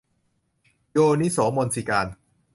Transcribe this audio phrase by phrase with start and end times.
[0.91, 2.07] โยนิโสมนสิการ